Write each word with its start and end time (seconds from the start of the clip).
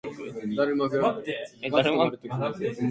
These 0.03 0.57
models 0.57 0.95
are 0.95 1.03
often 1.05 1.23
graphs, 1.69 1.69
groups 1.69 2.25
or 2.25 2.37
lattices. 2.39 2.79